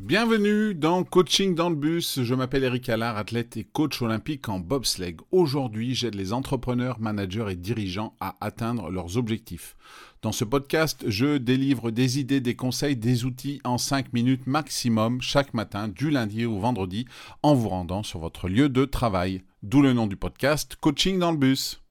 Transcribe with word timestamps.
Bienvenue 0.00 0.76
dans 0.76 1.02
Coaching 1.02 1.56
dans 1.56 1.68
le 1.68 1.74
bus. 1.74 2.22
Je 2.22 2.34
m'appelle 2.34 2.62
Eric 2.62 2.88
Allard, 2.88 3.16
athlète 3.16 3.56
et 3.56 3.64
coach 3.64 4.00
olympique 4.00 4.48
en 4.48 4.60
bobsleigh. 4.60 5.16
Aujourd'hui, 5.32 5.94
j'aide 5.94 6.14
les 6.14 6.32
entrepreneurs, 6.32 7.00
managers 7.00 7.46
et 7.50 7.56
dirigeants 7.56 8.14
à 8.20 8.36
atteindre 8.40 8.90
leurs 8.90 9.16
objectifs. 9.18 9.76
Dans 10.22 10.30
ce 10.30 10.44
podcast, 10.44 11.04
je 11.08 11.36
délivre 11.36 11.90
des 11.90 12.20
idées, 12.20 12.40
des 12.40 12.54
conseils, 12.54 12.96
des 12.96 13.24
outils 13.24 13.60
en 13.64 13.76
5 13.76 14.12
minutes 14.12 14.46
maximum 14.46 15.20
chaque 15.20 15.52
matin, 15.52 15.88
du 15.88 16.10
lundi 16.10 16.46
au 16.46 16.60
vendredi, 16.60 17.04
en 17.42 17.54
vous 17.54 17.68
rendant 17.68 18.04
sur 18.04 18.20
votre 18.20 18.48
lieu 18.48 18.68
de 18.68 18.84
travail. 18.84 19.42
D'où 19.64 19.82
le 19.82 19.92
nom 19.92 20.06
du 20.06 20.16
podcast 20.16 20.76
Coaching 20.80 21.18
dans 21.18 21.32
le 21.32 21.38
bus. 21.38 21.82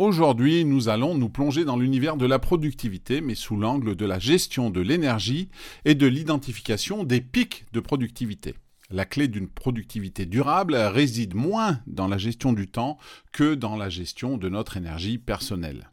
Aujourd'hui, 0.00 0.64
nous 0.64 0.88
allons 0.88 1.14
nous 1.14 1.28
plonger 1.28 1.66
dans 1.66 1.76
l'univers 1.76 2.16
de 2.16 2.24
la 2.24 2.38
productivité, 2.38 3.20
mais 3.20 3.34
sous 3.34 3.58
l'angle 3.58 3.96
de 3.96 4.06
la 4.06 4.18
gestion 4.18 4.70
de 4.70 4.80
l'énergie 4.80 5.50
et 5.84 5.94
de 5.94 6.06
l'identification 6.06 7.04
des 7.04 7.20
pics 7.20 7.66
de 7.74 7.80
productivité. 7.80 8.54
La 8.88 9.04
clé 9.04 9.28
d'une 9.28 9.50
productivité 9.50 10.24
durable 10.24 10.74
réside 10.74 11.34
moins 11.34 11.80
dans 11.86 12.08
la 12.08 12.16
gestion 12.16 12.54
du 12.54 12.66
temps 12.66 12.96
que 13.30 13.54
dans 13.54 13.76
la 13.76 13.90
gestion 13.90 14.38
de 14.38 14.48
notre 14.48 14.78
énergie 14.78 15.18
personnelle. 15.18 15.90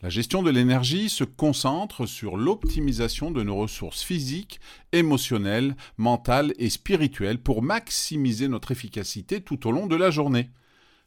La 0.00 0.10
gestion 0.10 0.44
de 0.44 0.50
l'énergie 0.50 1.08
se 1.08 1.24
concentre 1.24 2.06
sur 2.06 2.36
l'optimisation 2.36 3.32
de 3.32 3.42
nos 3.42 3.56
ressources 3.56 4.04
physiques, 4.04 4.60
émotionnelles, 4.92 5.74
mentales 5.96 6.52
et 6.60 6.70
spirituelles 6.70 7.42
pour 7.42 7.64
maximiser 7.64 8.46
notre 8.46 8.70
efficacité 8.70 9.40
tout 9.40 9.66
au 9.66 9.72
long 9.72 9.88
de 9.88 9.96
la 9.96 10.12
journée. 10.12 10.50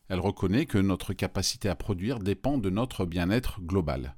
Elle 0.09 0.19
reconnaît 0.19 0.65
que 0.65 0.77
notre 0.77 1.13
capacité 1.13 1.69
à 1.69 1.75
produire 1.75 2.19
dépend 2.19 2.57
de 2.57 2.69
notre 2.69 3.05
bien-être 3.05 3.61
global. 3.61 4.15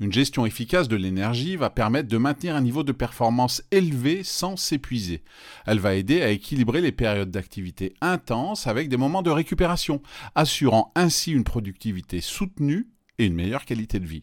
Une 0.00 0.12
gestion 0.12 0.46
efficace 0.46 0.86
de 0.86 0.94
l'énergie 0.94 1.56
va 1.56 1.70
permettre 1.70 2.08
de 2.08 2.18
maintenir 2.18 2.54
un 2.54 2.60
niveau 2.60 2.84
de 2.84 2.92
performance 2.92 3.64
élevé 3.72 4.22
sans 4.22 4.56
s'épuiser. 4.56 5.24
Elle 5.66 5.80
va 5.80 5.96
aider 5.96 6.22
à 6.22 6.30
équilibrer 6.30 6.80
les 6.80 6.92
périodes 6.92 7.32
d'activité 7.32 7.94
intense 8.00 8.68
avec 8.68 8.88
des 8.88 8.96
moments 8.96 9.22
de 9.22 9.30
récupération, 9.30 10.00
assurant 10.36 10.92
ainsi 10.94 11.32
une 11.32 11.42
productivité 11.42 12.20
soutenue 12.20 12.88
et 13.18 13.26
une 13.26 13.34
meilleure 13.34 13.64
qualité 13.64 13.98
de 13.98 14.06
vie. 14.06 14.22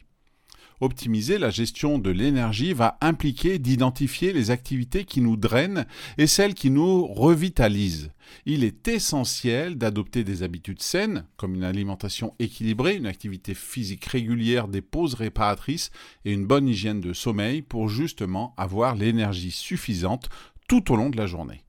Optimiser 0.82 1.38
la 1.38 1.50
gestion 1.50 1.98
de 1.98 2.10
l'énergie 2.10 2.74
va 2.74 2.98
impliquer 3.02 3.60
d'identifier 3.60 4.34
les 4.34 4.52
activités 4.52 5.06
qui 5.06 5.22
nous 5.22 5.38
drainent 5.38 5.86
et 6.18 6.28
celles 6.28 6.54
qui 6.54 6.70
nous 6.70 7.06
revitalisent. 7.08 8.12
Il 8.46 8.64
est 8.64 8.88
essentiel 8.88 9.76
d'adopter 9.76 10.24
des 10.24 10.44
habitudes 10.44 10.82
saines, 10.82 11.26
comme 11.38 11.56
une 11.56 11.64
alimentation 11.64 12.34
équilibrée, 12.40 12.96
une 12.96 13.06
activité 13.06 13.54
physique 13.54 14.06
régulière, 14.06 14.68
des 14.68 14.82
pauses 14.82 15.14
réparatrices 15.14 15.92
et 16.26 16.34
une 16.34 16.46
bonne 16.46 16.68
hygiène 16.68 17.02
de 17.02 17.14
sommeil 17.14 17.62
pour 17.62 17.90
justement 17.90 18.54
avoir 18.58 18.96
l'énergie 18.96 19.52
suffisante 19.52 20.30
tout 20.68 20.92
au 20.92 20.96
long 20.96 21.10
de 21.10 21.18
la 21.18 21.28
journée 21.28 21.65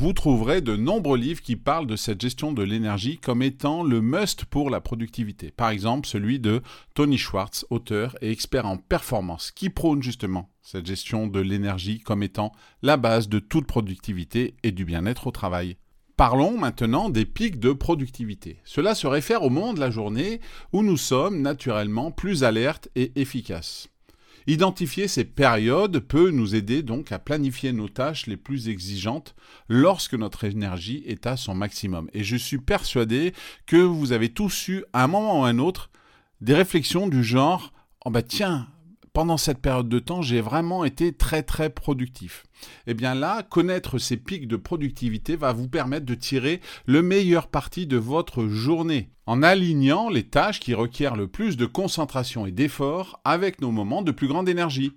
vous 0.00 0.14
trouverez 0.14 0.62
de 0.62 0.76
nombreux 0.76 1.18
livres 1.18 1.42
qui 1.42 1.56
parlent 1.56 1.86
de 1.86 1.94
cette 1.94 2.22
gestion 2.22 2.54
de 2.54 2.62
l'énergie 2.62 3.18
comme 3.18 3.42
étant 3.42 3.82
le 3.82 4.00
must 4.00 4.46
pour 4.46 4.70
la 4.70 4.80
productivité. 4.80 5.50
Par 5.50 5.68
exemple, 5.68 6.08
celui 6.08 6.40
de 6.40 6.62
Tony 6.94 7.18
Schwartz, 7.18 7.66
auteur 7.68 8.16
et 8.22 8.30
expert 8.30 8.64
en 8.64 8.78
performance, 8.78 9.50
qui 9.50 9.68
prône 9.68 10.02
justement 10.02 10.48
cette 10.62 10.86
gestion 10.86 11.26
de 11.26 11.38
l'énergie 11.38 12.00
comme 12.00 12.22
étant 12.22 12.52
la 12.80 12.96
base 12.96 13.28
de 13.28 13.40
toute 13.40 13.66
productivité 13.66 14.54
et 14.62 14.72
du 14.72 14.86
bien-être 14.86 15.26
au 15.26 15.32
travail. 15.32 15.76
Parlons 16.16 16.56
maintenant 16.56 17.10
des 17.10 17.26
pics 17.26 17.60
de 17.60 17.72
productivité. 17.72 18.58
Cela 18.64 18.94
se 18.94 19.06
réfère 19.06 19.42
au 19.42 19.50
moment 19.50 19.74
de 19.74 19.80
la 19.80 19.90
journée 19.90 20.40
où 20.72 20.82
nous 20.82 20.96
sommes 20.96 21.42
naturellement 21.42 22.10
plus 22.10 22.42
alertes 22.42 22.88
et 22.96 23.12
efficaces. 23.20 23.89
Identifier 24.50 25.06
ces 25.06 25.22
périodes 25.22 26.00
peut 26.00 26.32
nous 26.32 26.56
aider 26.56 26.82
donc 26.82 27.12
à 27.12 27.20
planifier 27.20 27.72
nos 27.72 27.88
tâches 27.88 28.26
les 28.26 28.36
plus 28.36 28.68
exigeantes 28.68 29.36
lorsque 29.68 30.14
notre 30.14 30.42
énergie 30.42 31.04
est 31.06 31.24
à 31.28 31.36
son 31.36 31.54
maximum. 31.54 32.10
Et 32.14 32.24
je 32.24 32.34
suis 32.34 32.58
persuadé 32.58 33.32
que 33.66 33.76
vous 33.76 34.10
avez 34.10 34.28
tous 34.30 34.66
eu, 34.66 34.82
à 34.92 35.04
un 35.04 35.06
moment 35.06 35.42
ou 35.42 35.44
à 35.44 35.50
un 35.50 35.60
autre, 35.60 35.88
des 36.40 36.54
réflexions 36.54 37.06
du 37.06 37.22
genre 37.22 37.72
Oh 38.04 38.10
bah 38.10 38.22
tiens, 38.22 38.66
pendant 39.20 39.36
cette 39.36 39.60
période 39.60 39.90
de 39.90 39.98
temps, 39.98 40.22
j'ai 40.22 40.40
vraiment 40.40 40.82
été 40.82 41.12
très 41.12 41.42
très 41.42 41.68
productif. 41.68 42.44
Et 42.86 42.92
eh 42.92 42.94
bien 42.94 43.14
là, 43.14 43.42
connaître 43.42 43.98
ces 43.98 44.16
pics 44.16 44.48
de 44.48 44.56
productivité 44.56 45.36
va 45.36 45.52
vous 45.52 45.68
permettre 45.68 46.06
de 46.06 46.14
tirer 46.14 46.62
le 46.86 47.02
meilleur 47.02 47.48
parti 47.48 47.86
de 47.86 47.98
votre 47.98 48.46
journée 48.46 49.10
en 49.26 49.42
alignant 49.42 50.08
les 50.08 50.22
tâches 50.22 50.58
qui 50.58 50.72
requièrent 50.72 51.16
le 51.16 51.28
plus 51.28 51.58
de 51.58 51.66
concentration 51.66 52.46
et 52.46 52.50
d'effort 52.50 53.20
avec 53.26 53.60
nos 53.60 53.70
moments 53.70 54.00
de 54.00 54.10
plus 54.10 54.26
grande 54.26 54.48
énergie. 54.48 54.92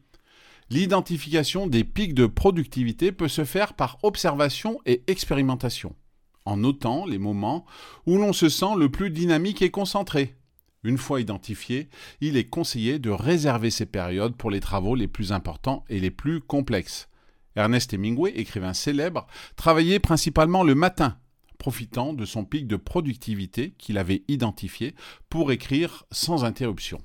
L'identification 0.70 1.68
des 1.68 1.84
pics 1.84 2.16
de 2.16 2.26
productivité 2.26 3.12
peut 3.12 3.28
se 3.28 3.44
faire 3.44 3.74
par 3.74 3.98
observation 4.04 4.80
et 4.86 5.04
expérimentation, 5.08 5.98
en 6.46 6.56
notant 6.56 7.06
les 7.06 7.20
moments 7.20 7.66
où 8.06 8.18
l'on 8.18 8.32
se 8.32 8.48
sent 8.48 8.78
le 8.78 8.88
plus 8.88 9.10
dynamique 9.10 9.62
et 9.62 9.70
concentré, 9.70 10.38
une 10.84 10.98
fois 10.98 11.22
identifié, 11.22 11.90
il 12.22 12.38
est 12.38 12.50
conseillé 12.50 13.00
de 13.00 13.10
réserver 13.10 13.70
ces 13.70 13.86
périodes 13.86 14.36
pour 14.36 14.52
les 14.52 14.60
travaux 14.60 14.96
les 14.96 15.08
plus 15.08 15.32
importants 15.32 15.84
et 15.90 16.00
les 16.00 16.12
plus 16.12 16.42
complexes. 16.42 17.10
Ernest 17.56 17.94
Hemingway, 17.94 18.32
écrivain 18.32 18.74
célèbre, 18.74 19.28
travaillait 19.56 20.00
principalement 20.00 20.64
le 20.64 20.76
matin, 20.76 21.18
profitant 21.58 22.14
de 22.14 22.26
son 22.26 22.46
pic 22.46 22.68
de 22.68 22.76
productivité 22.76 23.74
qu'il 23.78 23.98
avait 23.98 24.24
identifié 24.28 24.96
pour 25.30 25.52
écrire 25.52 26.04
sans 26.12 26.44
interruption. 26.44 27.02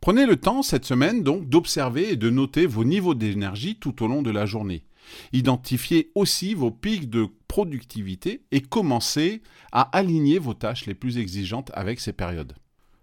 Prenez 0.00 0.26
le 0.26 0.36
temps 0.36 0.62
cette 0.62 0.84
semaine 0.84 1.22
donc 1.22 1.48
d'observer 1.48 2.10
et 2.10 2.16
de 2.16 2.30
noter 2.30 2.66
vos 2.66 2.84
niveaux 2.84 3.14
d'énergie 3.14 3.76
tout 3.76 4.02
au 4.02 4.06
long 4.06 4.22
de 4.22 4.30
la 4.30 4.44
journée. 4.44 4.84
Identifiez 5.32 6.10
aussi 6.14 6.54
vos 6.54 6.70
pics 6.70 7.08
de 7.08 7.28
productivité 7.48 8.44
et 8.50 8.60
commencez 8.60 9.42
à 9.72 9.82
aligner 9.96 10.38
vos 10.38 10.54
tâches 10.54 10.86
les 10.86 10.94
plus 10.94 11.18
exigeantes 11.18 11.70
avec 11.74 12.00
ces 12.00 12.12
périodes. 12.12 12.54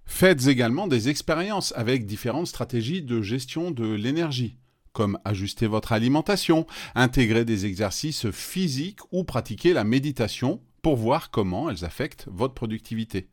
Faites 0.06 0.48
également 0.48 0.88
des 0.88 1.10
expériences 1.10 1.74
avec 1.76 2.06
différentes 2.06 2.48
stratégies 2.48 3.02
de 3.02 3.22
gestion 3.22 3.72
de 3.72 3.86
l'énergie, 3.86 4.58
comme 4.94 5.18
ajuster 5.26 5.68
votre 5.68 5.94
alimentation, 5.94 6.68
intégrer 6.96 7.46
des 7.46 7.66
exercices 7.66 8.30
physiques 8.32 9.00
ou 9.12 9.24
pratiquer 9.24 9.74
la 9.74 9.84
méditation 9.84 10.62
pour 10.82 10.96
voir 10.96 11.32
comment 11.32 11.70
elles 11.70 11.86
affectent 11.86 12.28
votre 12.30 12.54
productivité. 12.54 13.30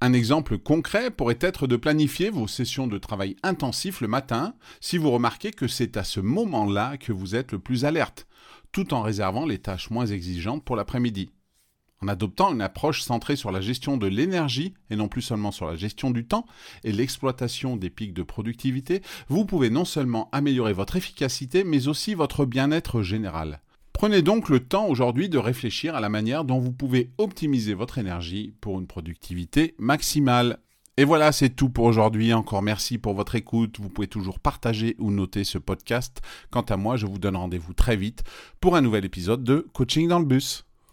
Un 0.00 0.12
exemple 0.12 0.58
concret 0.58 1.10
pourrait 1.10 1.38
être 1.40 1.66
de 1.66 1.76
planifier 1.76 2.28
vos 2.28 2.46
sessions 2.46 2.86
de 2.86 2.98
travail 2.98 3.34
intensif 3.42 4.02
le 4.02 4.08
matin 4.08 4.54
si 4.80 4.98
vous 4.98 5.10
remarquez 5.10 5.52
que 5.52 5.68
c'est 5.68 5.96
à 5.96 6.04
ce 6.04 6.20
moment-là 6.20 6.98
que 6.98 7.12
vous 7.12 7.34
êtes 7.34 7.52
le 7.52 7.58
plus 7.58 7.86
alerte, 7.86 8.26
tout 8.72 8.92
en 8.92 9.00
réservant 9.00 9.46
les 9.46 9.58
tâches 9.58 9.88
moins 9.88 10.06
exigeantes 10.06 10.64
pour 10.64 10.76
l'après-midi. 10.76 11.30
En 12.02 12.08
adoptant 12.08 12.52
une 12.52 12.60
approche 12.60 13.02
centrée 13.02 13.36
sur 13.36 13.50
la 13.50 13.62
gestion 13.62 13.96
de 13.96 14.06
l'énergie 14.06 14.74
et 14.90 14.96
non 14.96 15.08
plus 15.08 15.22
seulement 15.22 15.50
sur 15.50 15.66
la 15.66 15.76
gestion 15.76 16.10
du 16.10 16.26
temps 16.26 16.46
et 16.84 16.92
l'exploitation 16.92 17.76
des 17.76 17.88
pics 17.88 18.12
de 18.12 18.22
productivité, 18.22 19.00
vous 19.28 19.46
pouvez 19.46 19.70
non 19.70 19.86
seulement 19.86 20.28
améliorer 20.32 20.74
votre 20.74 20.96
efficacité 20.96 21.64
mais 21.64 21.88
aussi 21.88 22.14
votre 22.14 22.44
bien-être 22.44 23.02
général. 23.02 23.60
Prenez 23.94 24.20
donc 24.20 24.50
le 24.50 24.60
temps 24.60 24.88
aujourd'hui 24.88 25.30
de 25.30 25.38
réfléchir 25.38 25.94
à 25.94 26.00
la 26.00 26.10
manière 26.10 26.44
dont 26.44 26.58
vous 26.58 26.72
pouvez 26.72 27.12
optimiser 27.16 27.72
votre 27.72 27.96
énergie 27.96 28.52
pour 28.60 28.78
une 28.78 28.86
productivité 28.86 29.74
maximale. 29.78 30.58
Et 30.98 31.04
voilà, 31.04 31.32
c'est 31.32 31.48
tout 31.48 31.70
pour 31.70 31.86
aujourd'hui. 31.86 32.34
Encore 32.34 32.60
merci 32.60 32.98
pour 32.98 33.14
votre 33.14 33.36
écoute. 33.36 33.80
Vous 33.80 33.88
pouvez 33.88 34.06
toujours 34.06 34.38
partager 34.38 34.96
ou 34.98 35.10
noter 35.10 35.44
ce 35.44 35.56
podcast. 35.56 36.20
Quant 36.50 36.60
à 36.60 36.76
moi, 36.76 36.96
je 36.96 37.06
vous 37.06 37.18
donne 37.18 37.36
rendez-vous 37.36 37.72
très 37.72 37.96
vite 37.96 38.22
pour 38.60 38.76
un 38.76 38.82
nouvel 38.82 39.06
épisode 39.06 39.42
de 39.42 39.66
Coaching 39.72 40.08
dans 40.08 40.18
le 40.18 40.26
bus. 40.26 40.66